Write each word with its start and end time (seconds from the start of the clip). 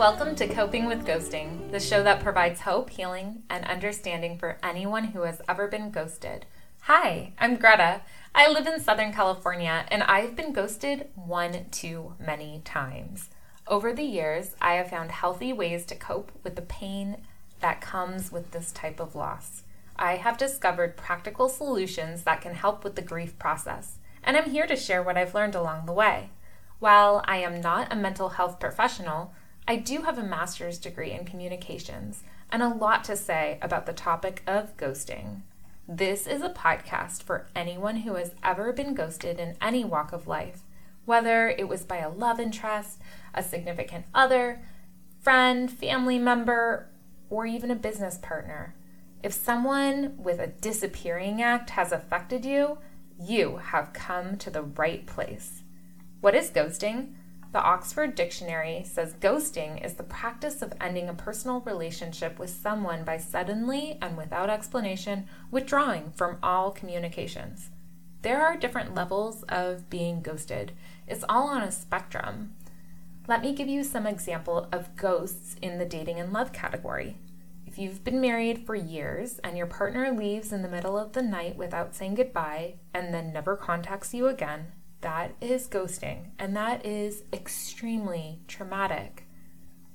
Welcome 0.00 0.34
to 0.36 0.46
Coping 0.46 0.86
with 0.86 1.04
Ghosting, 1.04 1.72
the 1.72 1.78
show 1.78 2.02
that 2.02 2.22
provides 2.22 2.62
hope, 2.62 2.88
healing, 2.88 3.42
and 3.50 3.66
understanding 3.66 4.38
for 4.38 4.56
anyone 4.62 5.04
who 5.04 5.24
has 5.24 5.42
ever 5.46 5.68
been 5.68 5.90
ghosted. 5.90 6.46
Hi, 6.84 7.34
I'm 7.38 7.56
Greta. 7.56 8.00
I 8.34 8.48
live 8.48 8.66
in 8.66 8.80
Southern 8.80 9.12
California 9.12 9.84
and 9.88 10.02
I've 10.04 10.34
been 10.34 10.54
ghosted 10.54 11.08
one 11.14 11.66
too 11.70 12.14
many 12.18 12.62
times. 12.64 13.28
Over 13.66 13.92
the 13.92 14.02
years, 14.02 14.56
I 14.58 14.76
have 14.76 14.88
found 14.88 15.10
healthy 15.10 15.52
ways 15.52 15.84
to 15.84 15.94
cope 15.94 16.32
with 16.42 16.56
the 16.56 16.62
pain 16.62 17.18
that 17.60 17.82
comes 17.82 18.32
with 18.32 18.52
this 18.52 18.72
type 18.72 19.00
of 19.00 19.14
loss. 19.14 19.64
I 19.96 20.16
have 20.16 20.38
discovered 20.38 20.96
practical 20.96 21.50
solutions 21.50 22.22
that 22.22 22.40
can 22.40 22.54
help 22.54 22.84
with 22.84 22.96
the 22.96 23.02
grief 23.02 23.38
process, 23.38 23.98
and 24.24 24.38
I'm 24.38 24.48
here 24.48 24.66
to 24.66 24.76
share 24.76 25.02
what 25.02 25.18
I've 25.18 25.34
learned 25.34 25.54
along 25.54 25.84
the 25.84 25.92
way. 25.92 26.30
While 26.78 27.22
I 27.26 27.36
am 27.36 27.60
not 27.60 27.92
a 27.92 27.96
mental 27.96 28.30
health 28.30 28.58
professional, 28.58 29.34
I 29.70 29.76
do 29.76 30.02
have 30.02 30.18
a 30.18 30.24
master's 30.24 30.78
degree 30.78 31.12
in 31.12 31.24
communications 31.24 32.24
and 32.50 32.60
a 32.60 32.74
lot 32.74 33.04
to 33.04 33.14
say 33.14 33.56
about 33.62 33.86
the 33.86 33.92
topic 33.92 34.42
of 34.44 34.76
ghosting. 34.76 35.42
This 35.86 36.26
is 36.26 36.42
a 36.42 36.48
podcast 36.48 37.22
for 37.22 37.46
anyone 37.54 37.98
who 37.98 38.16
has 38.16 38.34
ever 38.42 38.72
been 38.72 38.94
ghosted 38.94 39.38
in 39.38 39.56
any 39.62 39.84
walk 39.84 40.12
of 40.12 40.26
life, 40.26 40.62
whether 41.04 41.50
it 41.50 41.68
was 41.68 41.84
by 41.84 41.98
a 41.98 42.10
love 42.10 42.40
interest, 42.40 43.00
a 43.32 43.44
significant 43.44 44.06
other, 44.12 44.60
friend, 45.20 45.70
family 45.70 46.18
member, 46.18 46.88
or 47.28 47.46
even 47.46 47.70
a 47.70 47.76
business 47.76 48.18
partner. 48.20 48.74
If 49.22 49.32
someone 49.32 50.16
with 50.18 50.40
a 50.40 50.48
disappearing 50.48 51.40
act 51.42 51.70
has 51.70 51.92
affected 51.92 52.44
you, 52.44 52.78
you 53.22 53.58
have 53.58 53.92
come 53.92 54.36
to 54.38 54.50
the 54.50 54.62
right 54.62 55.06
place. 55.06 55.62
What 56.20 56.34
is 56.34 56.50
ghosting? 56.50 57.14
The 57.52 57.62
Oxford 57.62 58.14
Dictionary 58.14 58.84
says 58.84 59.14
ghosting 59.14 59.84
is 59.84 59.94
the 59.94 60.04
practice 60.04 60.62
of 60.62 60.72
ending 60.80 61.08
a 61.08 61.14
personal 61.14 61.60
relationship 61.62 62.38
with 62.38 62.50
someone 62.50 63.02
by 63.02 63.18
suddenly 63.18 63.98
and 64.00 64.16
without 64.16 64.48
explanation 64.48 65.26
withdrawing 65.50 66.12
from 66.12 66.38
all 66.44 66.70
communications. 66.70 67.70
There 68.22 68.40
are 68.40 68.56
different 68.56 68.94
levels 68.94 69.42
of 69.48 69.90
being 69.90 70.20
ghosted. 70.20 70.72
It's 71.08 71.24
all 71.28 71.48
on 71.48 71.62
a 71.62 71.72
spectrum. 71.72 72.54
Let 73.26 73.42
me 73.42 73.52
give 73.52 73.68
you 73.68 73.82
some 73.82 74.06
example 74.06 74.68
of 74.70 74.94
ghosts 74.94 75.56
in 75.60 75.78
the 75.78 75.84
dating 75.84 76.20
and 76.20 76.32
love 76.32 76.52
category. 76.52 77.16
If 77.66 77.78
you've 77.78 78.04
been 78.04 78.20
married 78.20 78.64
for 78.64 78.76
years 78.76 79.40
and 79.40 79.56
your 79.56 79.66
partner 79.66 80.12
leaves 80.12 80.52
in 80.52 80.62
the 80.62 80.68
middle 80.68 80.96
of 80.96 81.14
the 81.14 81.22
night 81.22 81.56
without 81.56 81.96
saying 81.96 82.14
goodbye 82.14 82.74
and 82.94 83.12
then 83.12 83.32
never 83.32 83.56
contacts 83.56 84.14
you 84.14 84.28
again, 84.28 84.66
that 85.00 85.34
is 85.40 85.66
ghosting, 85.68 86.30
and 86.38 86.54
that 86.56 86.84
is 86.84 87.22
extremely 87.32 88.40
traumatic. 88.46 89.26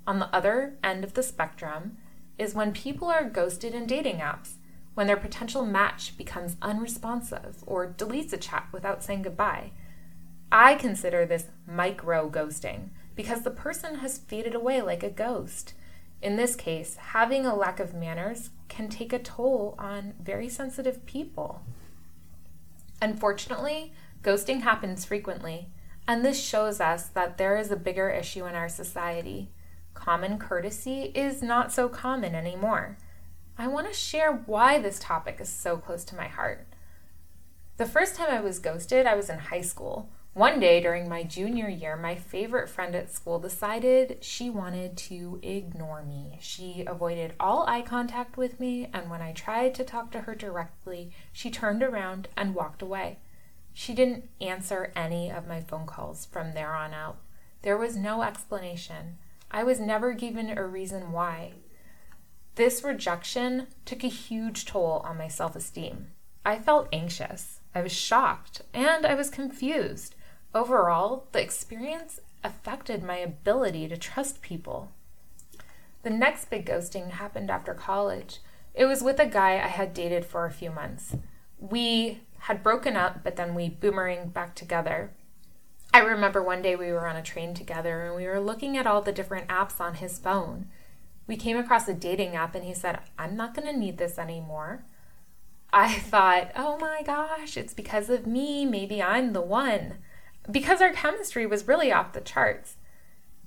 On 0.07 0.19
the 0.19 0.33
other 0.35 0.77
end 0.83 1.03
of 1.03 1.13
the 1.13 1.23
spectrum 1.23 1.97
is 2.37 2.53
when 2.53 2.71
people 2.73 3.07
are 3.09 3.29
ghosted 3.29 3.73
in 3.73 3.85
dating 3.85 4.17
apps, 4.17 4.53
when 4.93 5.07
their 5.07 5.17
potential 5.17 5.65
match 5.65 6.17
becomes 6.17 6.57
unresponsive 6.61 7.63
or 7.65 7.93
deletes 7.93 8.33
a 8.33 8.37
chat 8.37 8.67
without 8.71 9.03
saying 9.03 9.23
goodbye. 9.23 9.71
I 10.51 10.75
consider 10.75 11.25
this 11.25 11.47
micro 11.67 12.29
ghosting 12.29 12.89
because 13.15 13.41
the 13.41 13.51
person 13.51 13.95
has 13.95 14.17
faded 14.17 14.55
away 14.55 14.81
like 14.81 15.03
a 15.03 15.09
ghost. 15.09 15.73
In 16.21 16.37
this 16.37 16.55
case, 16.55 16.95
having 16.95 17.45
a 17.45 17.55
lack 17.55 17.79
of 17.79 17.93
manners 17.93 18.51
can 18.69 18.89
take 18.89 19.11
a 19.11 19.19
toll 19.19 19.75
on 19.77 20.13
very 20.21 20.49
sensitive 20.49 21.05
people. 21.05 21.61
Unfortunately, 23.01 23.93
Ghosting 24.21 24.61
happens 24.61 25.05
frequently, 25.05 25.69
and 26.07 26.23
this 26.23 26.41
shows 26.41 26.79
us 26.79 27.07
that 27.09 27.37
there 27.37 27.57
is 27.57 27.71
a 27.71 27.75
bigger 27.75 28.09
issue 28.09 28.45
in 28.45 28.55
our 28.55 28.69
society. 28.69 29.51
Common 29.93 30.37
courtesy 30.37 31.11
is 31.15 31.41
not 31.41 31.71
so 31.71 31.87
common 31.87 32.35
anymore. 32.35 32.97
I 33.57 33.67
want 33.67 33.87
to 33.87 33.93
share 33.93 34.33
why 34.33 34.79
this 34.79 34.99
topic 34.99 35.37
is 35.39 35.49
so 35.49 35.77
close 35.77 36.03
to 36.05 36.15
my 36.15 36.27
heart. 36.27 36.67
The 37.77 37.85
first 37.85 38.15
time 38.15 38.29
I 38.29 38.41
was 38.41 38.59
ghosted, 38.59 39.05
I 39.05 39.15
was 39.15 39.29
in 39.29 39.39
high 39.39 39.61
school. 39.61 40.09
One 40.33 40.59
day 40.59 40.81
during 40.81 41.07
my 41.07 41.23
junior 41.23 41.69
year, 41.69 41.95
my 41.95 42.15
favorite 42.15 42.67
friend 42.69 42.93
at 42.93 43.09
school 43.09 43.39
decided 43.39 44.17
she 44.19 44.49
wanted 44.49 44.97
to 44.97 45.39
ignore 45.41 46.03
me. 46.03 46.37
She 46.41 46.83
avoided 46.85 47.35
all 47.39 47.65
eye 47.67 47.81
contact 47.81 48.35
with 48.35 48.59
me, 48.59 48.89
and 48.93 49.09
when 49.09 49.21
I 49.21 49.31
tried 49.31 49.73
to 49.75 49.85
talk 49.85 50.11
to 50.11 50.21
her 50.21 50.35
directly, 50.35 51.11
she 51.31 51.49
turned 51.49 51.81
around 51.81 52.27
and 52.35 52.53
walked 52.53 52.81
away. 52.81 53.19
She 53.77 53.93
didn't 53.93 54.29
answer 54.39 54.93
any 54.95 55.29
of 55.29 55.49
my 55.49 55.59
phone 55.59 55.85
calls 55.85 56.25
from 56.25 56.53
there 56.53 56.73
on 56.73 56.93
out. 56.93 57.17
There 57.61 57.77
was 57.77 57.97
no 57.97 58.21
explanation. 58.21 59.17
I 59.51 59.65
was 59.65 59.81
never 59.81 60.13
given 60.13 60.57
a 60.57 60.65
reason 60.65 61.11
why. 61.11 61.55
This 62.55 62.85
rejection 62.85 63.67
took 63.83 64.05
a 64.05 64.07
huge 64.07 64.65
toll 64.65 65.01
on 65.03 65.17
my 65.17 65.27
self 65.27 65.57
esteem. 65.57 66.07
I 66.45 66.57
felt 66.57 66.87
anxious, 66.93 67.59
I 67.75 67.81
was 67.81 67.91
shocked, 67.91 68.61
and 68.73 69.05
I 69.05 69.13
was 69.13 69.29
confused. 69.29 70.15
Overall, 70.53 71.27
the 71.33 71.41
experience 71.41 72.21
affected 72.45 73.03
my 73.03 73.17
ability 73.17 73.89
to 73.89 73.97
trust 73.97 74.41
people. 74.41 74.89
The 76.03 76.11
next 76.11 76.49
big 76.49 76.65
ghosting 76.65 77.09
happened 77.11 77.51
after 77.51 77.73
college. 77.73 78.39
It 78.73 78.85
was 78.85 79.03
with 79.03 79.19
a 79.19 79.25
guy 79.25 79.55
I 79.55 79.67
had 79.67 79.93
dated 79.93 80.23
for 80.23 80.45
a 80.45 80.51
few 80.51 80.71
months. 80.71 81.17
We 81.59 82.21
had 82.45 82.61
broken 82.61 82.95
up, 82.95 83.23
but 83.23 83.37
then 83.37 83.55
we 83.55 83.67
boomerang 83.67 84.29
back 84.29 84.53
together. 84.53 85.09
I 85.91 85.97
remember 85.99 86.43
one 86.43 86.61
day 86.61 86.75
we 86.75 86.91
were 86.91 87.07
on 87.07 87.15
a 87.15 87.23
train 87.23 87.55
together 87.55 88.05
and 88.05 88.15
we 88.15 88.27
were 88.27 88.39
looking 88.39 88.77
at 88.77 88.85
all 88.85 89.01
the 89.01 89.11
different 89.11 89.47
apps 89.47 89.81
on 89.81 89.95
his 89.95 90.19
phone. 90.19 90.67
We 91.25 91.37
came 91.37 91.57
across 91.57 91.87
a 91.87 91.93
dating 91.95 92.35
app 92.35 92.53
and 92.53 92.63
he 92.63 92.75
said, 92.75 92.99
I'm 93.17 93.35
not 93.35 93.55
going 93.55 93.67
to 93.67 93.75
need 93.75 93.97
this 93.97 94.19
anymore. 94.19 94.85
I 95.73 95.93
thought, 95.99 96.51
oh 96.55 96.77
my 96.77 97.01
gosh, 97.01 97.57
it's 97.57 97.73
because 97.73 98.11
of 98.11 98.27
me. 98.27 98.63
Maybe 98.63 99.01
I'm 99.01 99.33
the 99.33 99.41
one. 99.41 99.95
Because 100.49 100.81
our 100.81 100.93
chemistry 100.93 101.47
was 101.47 101.67
really 101.67 101.91
off 101.91 102.13
the 102.13 102.21
charts. 102.21 102.75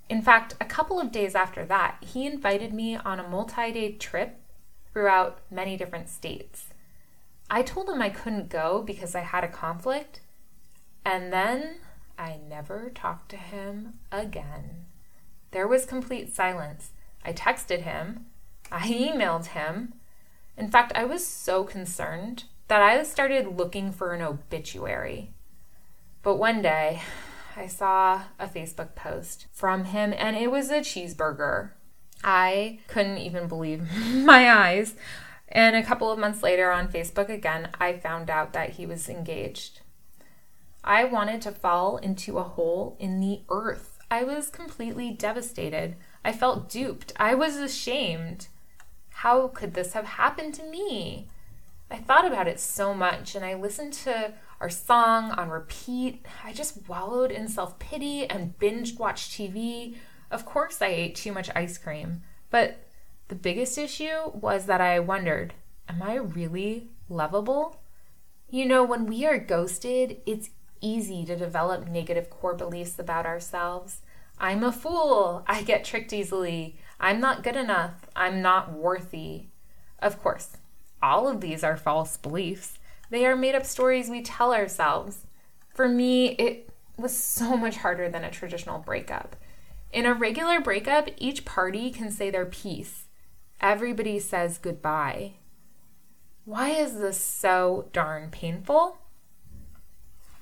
In 0.08 0.22
fact, 0.22 0.56
a 0.60 0.64
couple 0.64 0.98
of 0.98 1.12
days 1.12 1.36
after 1.36 1.64
that, 1.66 1.98
he 2.00 2.26
invited 2.26 2.72
me 2.72 2.96
on 2.96 3.20
a 3.20 3.28
multi 3.28 3.70
day 3.70 3.92
trip 3.92 4.40
throughout 4.92 5.38
many 5.52 5.76
different 5.76 6.08
states. 6.08 6.70
I 7.50 7.62
told 7.62 7.88
him 7.88 8.02
I 8.02 8.10
couldn't 8.10 8.50
go 8.50 8.82
because 8.82 9.14
I 9.14 9.20
had 9.20 9.44
a 9.44 9.48
conflict, 9.48 10.20
and 11.04 11.32
then 11.32 11.76
I 12.18 12.38
never 12.48 12.90
talked 12.94 13.30
to 13.30 13.36
him 13.36 13.94
again. 14.12 14.86
There 15.50 15.66
was 15.66 15.86
complete 15.86 16.34
silence. 16.34 16.90
I 17.24 17.32
texted 17.32 17.82
him, 17.82 18.26
I 18.70 18.88
emailed 18.88 19.46
him. 19.46 19.94
In 20.56 20.70
fact, 20.70 20.92
I 20.94 21.04
was 21.04 21.26
so 21.26 21.64
concerned 21.64 22.44
that 22.68 22.82
I 22.82 23.02
started 23.02 23.56
looking 23.56 23.92
for 23.92 24.12
an 24.12 24.22
obituary. 24.22 25.30
But 26.22 26.36
one 26.36 26.60
day, 26.60 27.00
I 27.56 27.66
saw 27.66 28.22
a 28.38 28.46
Facebook 28.46 28.94
post 28.94 29.46
from 29.52 29.86
him, 29.86 30.12
and 30.16 30.36
it 30.36 30.50
was 30.50 30.70
a 30.70 30.80
cheeseburger. 30.80 31.70
I 32.22 32.80
couldn't 32.88 33.18
even 33.18 33.48
believe 33.48 33.88
my 34.06 34.50
eyes. 34.50 34.94
And 35.50 35.76
a 35.76 35.82
couple 35.82 36.10
of 36.10 36.18
months 36.18 36.42
later 36.42 36.70
on 36.70 36.88
Facebook 36.88 37.28
again, 37.28 37.70
I 37.80 37.94
found 37.94 38.28
out 38.28 38.52
that 38.52 38.70
he 38.70 38.86
was 38.86 39.08
engaged. 39.08 39.80
I 40.84 41.04
wanted 41.04 41.42
to 41.42 41.52
fall 41.52 41.96
into 41.96 42.38
a 42.38 42.42
hole 42.42 42.96
in 42.98 43.20
the 43.20 43.40
earth. 43.48 43.98
I 44.10 44.24
was 44.24 44.50
completely 44.50 45.10
devastated. 45.10 45.96
I 46.24 46.32
felt 46.32 46.68
duped. 46.68 47.12
I 47.16 47.34
was 47.34 47.56
ashamed. 47.56 48.48
How 49.10 49.48
could 49.48 49.74
this 49.74 49.94
have 49.94 50.06
happened 50.06 50.54
to 50.54 50.62
me? 50.64 51.28
I 51.90 51.96
thought 51.96 52.26
about 52.26 52.48
it 52.48 52.60
so 52.60 52.94
much 52.94 53.34
and 53.34 53.44
I 53.44 53.54
listened 53.54 53.94
to 53.94 54.34
our 54.60 54.70
song 54.70 55.30
on 55.32 55.48
repeat. 55.48 56.24
I 56.44 56.52
just 56.52 56.88
wallowed 56.88 57.30
in 57.30 57.48
self 57.48 57.78
pity 57.78 58.26
and 58.26 58.58
binge 58.58 58.98
watched 58.98 59.32
TV. 59.32 59.96
Of 60.30 60.44
course, 60.44 60.82
I 60.82 60.88
ate 60.88 61.14
too 61.14 61.32
much 61.32 61.50
ice 61.54 61.78
cream, 61.78 62.22
but 62.50 62.87
the 63.28 63.34
biggest 63.34 63.76
issue 63.76 64.30
was 64.32 64.66
that 64.66 64.80
I 64.80 64.98
wondered, 65.00 65.52
am 65.86 66.02
I 66.02 66.14
really 66.14 66.88
lovable? 67.10 67.80
You 68.50 68.64
know, 68.64 68.82
when 68.82 69.04
we 69.04 69.26
are 69.26 69.38
ghosted, 69.38 70.22
it's 70.24 70.50
easy 70.80 71.24
to 71.26 71.36
develop 71.36 71.86
negative 71.86 72.30
core 72.30 72.54
beliefs 72.54 72.98
about 72.98 73.26
ourselves. 73.26 74.00
I'm 74.38 74.64
a 74.64 74.72
fool. 74.72 75.44
I 75.46 75.62
get 75.62 75.84
tricked 75.84 76.12
easily. 76.12 76.78
I'm 76.98 77.20
not 77.20 77.42
good 77.42 77.56
enough. 77.56 78.06
I'm 78.16 78.40
not 78.40 78.72
worthy. 78.72 79.48
Of 79.98 80.22
course, 80.22 80.56
all 81.02 81.28
of 81.28 81.42
these 81.42 81.62
are 81.62 81.76
false 81.76 82.16
beliefs. 82.16 82.78
They 83.10 83.26
are 83.26 83.36
made 83.36 83.54
up 83.54 83.66
stories 83.66 84.08
we 84.08 84.22
tell 84.22 84.54
ourselves. 84.54 85.26
For 85.74 85.88
me, 85.88 86.30
it 86.36 86.70
was 86.96 87.14
so 87.16 87.56
much 87.56 87.76
harder 87.78 88.08
than 88.08 88.24
a 88.24 88.30
traditional 88.30 88.78
breakup. 88.78 89.36
In 89.92 90.06
a 90.06 90.14
regular 90.14 90.60
breakup, 90.60 91.08
each 91.18 91.44
party 91.44 91.90
can 91.90 92.10
say 92.10 92.30
their 92.30 92.46
piece 92.46 93.04
everybody 93.60 94.18
says 94.18 94.58
goodbye. 94.58 95.34
Why 96.44 96.70
is 96.70 96.98
this 96.98 97.20
so 97.20 97.88
darn 97.92 98.30
painful? 98.30 98.98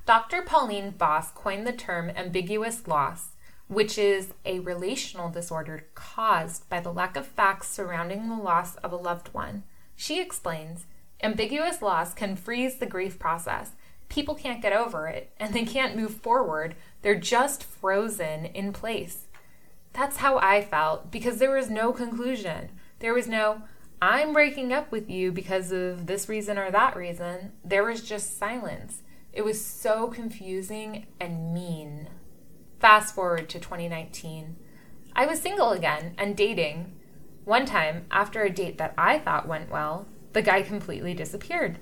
Dr. 0.07 0.43
Pauline 0.43 0.91
Boss 0.91 1.33
coined 1.33 1.67
the 1.67 1.73
term 1.73 2.11
ambiguous 2.11 2.87
loss, 2.87 3.31
which 3.67 3.99
is 3.99 4.35
a 4.45 4.61
relational 4.61 5.31
disorder 5.31 5.89
caused 5.95 6.69
by 6.69 6.79
the 6.79 6.93
lack 6.93 7.17
of 7.17 7.27
facts 7.27 7.69
surrounding 7.69 8.29
the 8.29 8.37
loss 8.37 8.77
of 8.77 8.93
a 8.93 8.97
loved 8.97 9.35
one. 9.35 9.65
She 9.97 10.21
explains 10.21 10.87
ambiguous 11.23 11.83
loss 11.83 12.15
can 12.15 12.37
freeze 12.37 12.77
the 12.77 12.87
grief 12.87 13.19
process. 13.19 13.73
People 14.09 14.37
can't 14.37 14.63
get 14.63 14.73
over 14.73 15.09
it 15.09 15.33
and 15.41 15.53
they 15.53 15.65
can't 15.65 15.97
move 15.97 16.15
forward, 16.15 16.77
they're 17.03 17.19
just 17.19 17.65
frozen 17.65 18.45
in 18.47 18.73
place. 18.73 19.27
That's 19.93 20.19
how 20.19 20.39
I 20.39 20.63
felt 20.63 21.11
because 21.11 21.39
there 21.39 21.57
was 21.57 21.71
no 21.71 21.93
conclusion. 21.93 22.71
There 22.99 23.13
was 23.13 23.29
no, 23.29 23.63
I'm 24.01 24.33
breaking 24.33 24.73
up 24.73 24.91
with 24.91 25.11
you 25.11 25.33
because 25.33 25.71
of 25.71 26.07
this 26.07 26.29
reason 26.29 26.59
or 26.59 26.71
that 26.71 26.97
reason. 26.97 27.53
There 27.65 27.85
was 27.85 28.01
just 28.01 28.39
silence. 28.39 29.03
It 29.33 29.45
was 29.45 29.63
so 29.63 30.09
confusing 30.09 31.07
and 31.21 31.53
mean. 31.53 32.09
Fast 32.79 33.15
forward 33.15 33.49
to 33.51 33.59
2019. 33.59 34.57
I 35.15 35.27
was 35.27 35.41
single 35.41 35.73
again 35.73 36.15
and 36.17 36.37
dating. 36.37 36.95
One 37.45 37.67
time, 37.67 38.07
after 38.11 38.43
a 38.43 38.51
date 38.51 38.79
that 38.79 38.95
I 38.97 39.19
thought 39.19 39.47
went 39.47 39.71
well, 39.71 40.07
the 40.33 40.43
guy 40.43 40.63
completely 40.63 41.15
disappeared. 41.15 41.79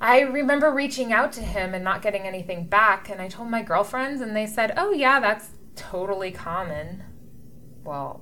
I 0.00 0.20
remember 0.20 0.70
reaching 0.70 1.12
out 1.12 1.32
to 1.32 1.40
him 1.40 1.74
and 1.74 1.82
not 1.82 2.02
getting 2.02 2.22
anything 2.22 2.66
back, 2.66 3.08
and 3.08 3.22
I 3.22 3.28
told 3.28 3.50
my 3.50 3.62
girlfriends, 3.62 4.20
and 4.20 4.36
they 4.36 4.46
said, 4.46 4.74
Oh, 4.76 4.92
yeah, 4.92 5.20
that's 5.20 5.50
totally 5.76 6.30
common. 6.30 7.04
Well, 7.84 8.20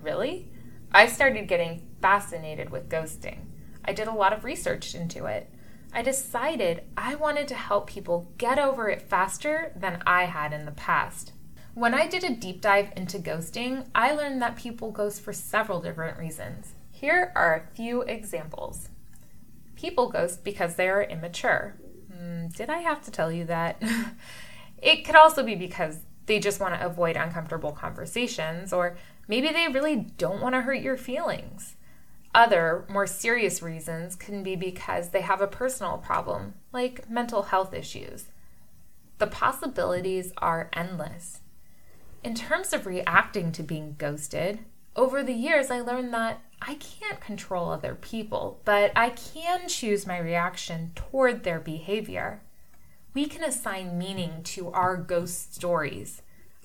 really? 0.00 0.51
I 0.94 1.06
started 1.06 1.48
getting 1.48 1.88
fascinated 2.02 2.68
with 2.68 2.90
ghosting. 2.90 3.46
I 3.82 3.94
did 3.94 4.08
a 4.08 4.12
lot 4.12 4.34
of 4.34 4.44
research 4.44 4.94
into 4.94 5.24
it. 5.24 5.50
I 5.94 6.02
decided 6.02 6.84
I 6.96 7.14
wanted 7.14 7.48
to 7.48 7.54
help 7.54 7.88
people 7.88 8.30
get 8.36 8.58
over 8.58 8.90
it 8.90 9.00
faster 9.00 9.72
than 9.74 10.02
I 10.06 10.24
had 10.24 10.52
in 10.52 10.66
the 10.66 10.72
past. 10.72 11.32
When 11.74 11.94
I 11.94 12.06
did 12.06 12.24
a 12.24 12.34
deep 12.34 12.60
dive 12.60 12.92
into 12.94 13.18
ghosting, 13.18 13.86
I 13.94 14.12
learned 14.12 14.42
that 14.42 14.56
people 14.56 14.90
ghost 14.90 15.22
for 15.22 15.32
several 15.32 15.80
different 15.80 16.18
reasons. 16.18 16.74
Here 16.90 17.32
are 17.34 17.56
a 17.56 17.74
few 17.74 18.02
examples. 18.02 18.90
People 19.74 20.10
ghost 20.10 20.44
because 20.44 20.74
they 20.76 20.90
are 20.90 21.02
immature. 21.02 21.74
Mm, 22.14 22.54
did 22.54 22.68
I 22.68 22.78
have 22.78 23.02
to 23.04 23.10
tell 23.10 23.32
you 23.32 23.46
that? 23.46 23.82
it 24.82 25.06
could 25.06 25.16
also 25.16 25.42
be 25.42 25.54
because 25.54 26.00
they 26.26 26.38
just 26.38 26.60
want 26.60 26.74
to 26.74 26.84
avoid 26.84 27.16
uncomfortable 27.16 27.72
conversations, 27.72 28.72
or 28.72 28.96
maybe 29.28 29.48
they 29.48 29.68
really 29.68 29.96
don't 29.96 30.40
want 30.40 30.54
to 30.54 30.62
hurt 30.62 30.80
your 30.80 30.96
feelings. 30.96 31.76
Other, 32.34 32.84
more 32.88 33.06
serious 33.06 33.62
reasons 33.62 34.16
can 34.16 34.42
be 34.42 34.56
because 34.56 35.10
they 35.10 35.20
have 35.20 35.40
a 35.40 35.46
personal 35.46 35.98
problem, 35.98 36.54
like 36.72 37.08
mental 37.10 37.42
health 37.42 37.74
issues. 37.74 38.26
The 39.18 39.26
possibilities 39.26 40.32
are 40.38 40.70
endless. 40.72 41.40
In 42.24 42.34
terms 42.34 42.72
of 42.72 42.86
reacting 42.86 43.52
to 43.52 43.62
being 43.62 43.96
ghosted, 43.98 44.60
over 44.96 45.22
the 45.22 45.32
years 45.32 45.70
I 45.70 45.80
learned 45.80 46.12
that 46.14 46.40
I 46.60 46.74
can't 46.74 47.20
control 47.20 47.70
other 47.70 47.94
people, 47.94 48.60
but 48.64 48.92
I 48.96 49.10
can 49.10 49.68
choose 49.68 50.06
my 50.06 50.18
reaction 50.18 50.92
toward 50.94 51.42
their 51.42 51.60
behavior 51.60 52.40
we 53.14 53.26
can 53.26 53.44
assign 53.44 53.98
meaning 53.98 54.42
to 54.42 54.70
our 54.70 54.96
ghost 54.96 55.54
stories. 55.54 56.22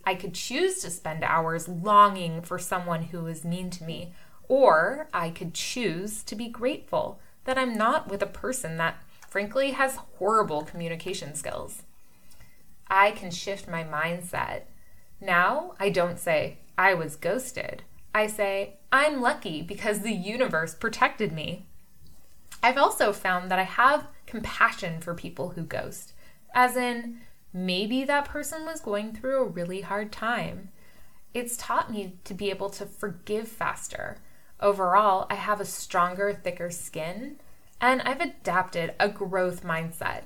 I 0.07 0.15
could 0.15 0.33
choose 0.33 0.80
to 0.80 0.89
spend 0.89 1.25
hours 1.25 1.68
longing 1.68 2.42
for 2.42 2.57
someone 2.57 3.04
who 3.04 3.25
was 3.25 3.44
mean 3.44 3.69
to 3.71 3.83
me, 3.83 4.13
or 4.48 5.09
I 5.13 5.30
could 5.30 5.54
choose 5.54 6.24
to 6.24 6.33
be 6.33 6.48
grateful 6.48 7.19
that 7.44 7.57
I'm 7.57 7.77
not 7.77 8.07
with 8.07 8.21
a 8.21 8.25
person 8.25 8.77
that, 8.77 9.04
frankly, 9.27 9.71
has 9.71 9.98
horrible 10.18 10.62
communication 10.63 11.36
skills. 11.36 11.83
I 12.89 13.12
can 13.12 13.31
shift 13.31 13.68
my 13.68 13.83
mindset. 13.83 14.62
Now 15.19 15.74
I 15.77 15.89
don't 15.89 16.18
say, 16.18 16.60
I 16.77 16.94
was 16.94 17.18
ghosted. 17.18 17.83
I 18.15 18.27
say, 18.27 18.77
I'm 18.94 19.19
lucky 19.19 19.62
because 19.62 20.00
the 20.00 20.13
universe 20.13 20.74
protected 20.74 21.33
me. 21.33 21.65
I've 22.63 22.77
also 22.77 23.12
found 23.12 23.51
that 23.51 23.60
I 23.60 23.63
have 23.63 24.07
compassion 24.25 25.01
for 25.01 25.13
people 25.13 25.50
who 25.50 25.63
ghost. 25.63 26.13
As 26.56 26.77
in, 26.77 27.19
maybe 27.53 28.03
that 28.03 28.25
person 28.25 28.65
was 28.65 28.79
going 28.79 29.13
through 29.13 29.41
a 29.41 29.47
really 29.47 29.81
hard 29.81 30.11
time. 30.11 30.69
It's 31.33 31.57
taught 31.57 31.91
me 31.91 32.17
to 32.23 32.33
be 32.33 32.49
able 32.49 32.69
to 32.71 32.85
forgive 32.85 33.47
faster. 33.47 34.17
Overall, 34.59 35.27
I 35.29 35.35
have 35.35 35.61
a 35.61 35.65
stronger, 35.65 36.33
thicker 36.33 36.71
skin, 36.71 37.38
and 37.79 38.01
I've 38.01 38.21
adapted 38.21 38.94
a 38.99 39.07
growth 39.09 39.63
mindset. 39.63 40.23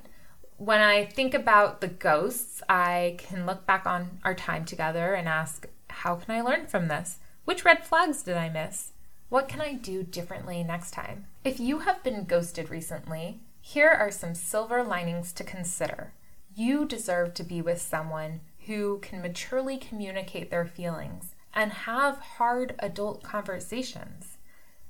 When 0.57 0.79
I 0.79 1.05
think 1.05 1.33
about 1.33 1.81
the 1.81 1.87
ghosts, 1.87 2.61
I 2.69 3.15
can 3.17 3.45
look 3.45 3.65
back 3.65 3.85
on 3.85 4.19
our 4.23 4.35
time 4.35 4.63
together 4.63 5.13
and 5.15 5.27
ask, 5.27 5.67
how 5.89 6.15
can 6.15 6.35
I 6.35 6.41
learn 6.41 6.67
from 6.67 6.87
this? 6.87 7.19
Which 7.45 7.65
red 7.65 7.83
flags 7.83 8.23
did 8.23 8.37
I 8.37 8.49
miss? 8.49 8.91
What 9.29 9.47
can 9.47 9.59
I 9.59 9.73
do 9.73 10.03
differently 10.03 10.63
next 10.63 10.91
time? 10.91 11.25
If 11.43 11.59
you 11.59 11.79
have 11.79 12.03
been 12.03 12.25
ghosted 12.25 12.69
recently, 12.69 13.41
here 13.59 13.89
are 13.89 14.11
some 14.11 14.35
silver 14.35 14.83
linings 14.83 15.33
to 15.33 15.43
consider. 15.43 16.13
You 16.55 16.85
deserve 16.85 17.33
to 17.35 17.43
be 17.43 17.61
with 17.61 17.81
someone 17.81 18.41
who 18.65 18.99
can 19.01 19.21
maturely 19.21 19.77
communicate 19.77 20.51
their 20.51 20.65
feelings 20.65 21.35
and 21.53 21.71
have 21.71 22.17
hard 22.17 22.75
adult 22.79 23.23
conversations. 23.23 24.37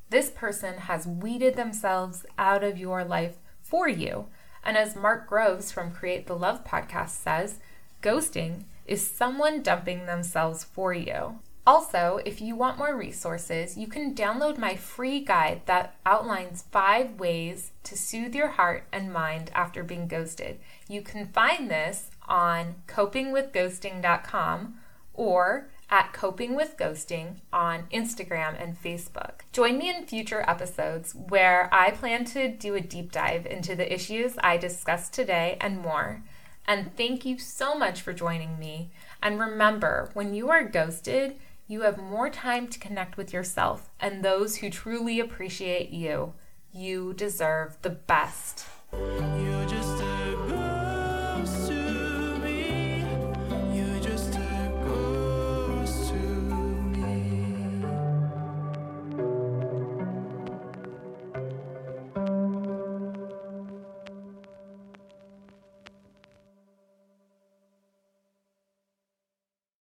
This 0.09 0.29
person 0.29 0.77
has 0.79 1.07
weeded 1.07 1.55
themselves 1.55 2.25
out 2.37 2.63
of 2.63 2.77
your 2.77 3.03
life 3.03 3.37
for 3.61 3.87
you. 3.87 4.25
And 4.63 4.77
as 4.77 4.95
Mark 4.95 5.27
Groves 5.27 5.71
from 5.71 5.91
Create 5.91 6.27
the 6.27 6.35
Love 6.35 6.65
podcast 6.65 7.09
says, 7.09 7.59
ghosting 8.01 8.65
is 8.85 9.07
someone 9.07 9.61
dumping 9.61 10.05
themselves 10.05 10.63
for 10.63 10.93
you. 10.93 11.39
Also, 11.71 12.19
if 12.25 12.41
you 12.41 12.53
want 12.53 12.77
more 12.77 12.97
resources, 12.97 13.77
you 13.77 13.87
can 13.87 14.13
download 14.13 14.57
my 14.57 14.75
free 14.75 15.21
guide 15.21 15.61
that 15.67 15.95
outlines 16.05 16.65
five 16.69 17.17
ways 17.17 17.71
to 17.83 17.97
soothe 17.97 18.35
your 18.35 18.49
heart 18.49 18.83
and 18.91 19.13
mind 19.13 19.49
after 19.55 19.81
being 19.81 20.05
ghosted. 20.05 20.59
You 20.89 21.01
can 21.01 21.27
find 21.27 21.71
this 21.71 22.11
on 22.27 22.75
copingwithghosting.com 22.89 24.79
or 25.13 25.69
at 25.89 26.11
Coping 26.11 26.55
with 26.55 26.75
Ghosting 26.75 27.35
on 27.53 27.87
Instagram 27.93 28.61
and 28.61 28.77
Facebook. 28.77 29.43
Join 29.53 29.77
me 29.77 29.89
in 29.89 30.05
future 30.05 30.43
episodes 30.45 31.15
where 31.15 31.69
I 31.71 31.91
plan 31.91 32.25
to 32.25 32.49
do 32.49 32.75
a 32.75 32.81
deep 32.81 33.13
dive 33.13 33.45
into 33.45 33.77
the 33.77 33.93
issues 33.93 34.33
I 34.43 34.57
discussed 34.57 35.13
today 35.13 35.55
and 35.61 35.79
more. 35.79 36.21
And 36.67 36.95
thank 36.97 37.25
you 37.25 37.37
so 37.39 37.75
much 37.75 38.01
for 38.01 38.11
joining 38.11 38.59
me. 38.59 38.91
And 39.23 39.39
remember, 39.39 40.09
when 40.13 40.33
you 40.33 40.49
are 40.49 40.63
ghosted, 40.63 41.37
you 41.71 41.83
have 41.83 41.97
more 41.97 42.29
time 42.29 42.67
to 42.67 42.77
connect 42.77 43.15
with 43.15 43.31
yourself 43.31 43.89
and 43.97 44.25
those 44.25 44.57
who 44.57 44.69
truly 44.69 45.21
appreciate 45.21 45.89
you. 45.89 46.33
You 46.73 47.13
deserve 47.13 47.77
the 47.81 47.91
best. 47.91 48.65